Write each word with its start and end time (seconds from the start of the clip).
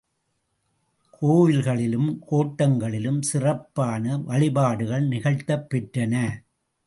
கோவில்களிலும் 1.21 2.17
கோட்டங்களிலும் 2.31 3.21
சிறப்பான 3.21 4.17
வழிபாடுகள் 4.17 5.07
நிகழ்த்தப் 5.07 5.67
பெற்றன. 5.73 6.15